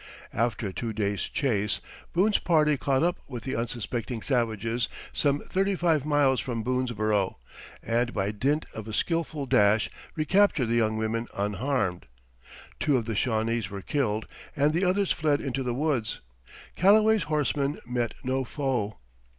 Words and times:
After 0.33 0.65
a 0.69 0.73
two 0.73 0.93
days' 0.93 1.29
chase, 1.29 1.79
Boone's 2.11 2.39
party 2.39 2.75
caught 2.75 3.03
up 3.03 3.19
with 3.27 3.43
the 3.43 3.55
unsuspecting 3.55 4.23
savages 4.23 4.89
some 5.13 5.41
thirty 5.41 5.75
five 5.75 6.05
miles 6.07 6.39
from 6.39 6.63
Boonesborough, 6.63 7.35
and 7.83 8.11
by 8.11 8.31
dint 8.31 8.65
of 8.73 8.87
a 8.87 8.93
skilful 8.93 9.45
dash 9.45 9.91
recaptured 10.15 10.69
the 10.69 10.73
young 10.77 10.97
women, 10.97 11.27
unharmed. 11.35 12.07
Two 12.79 12.97
of 12.97 13.05
the 13.05 13.13
Shawnese 13.15 13.69
were 13.69 13.83
killed 13.83 14.25
and 14.55 14.73
the 14.73 14.85
others 14.85 15.11
fled 15.11 15.39
into 15.39 15.61
the 15.61 15.75
woods. 15.75 16.19
Calloway's 16.75 17.25
horsemen 17.29 17.79
met 17.85 18.15
no 18.23 18.43
foe. 18.43 18.97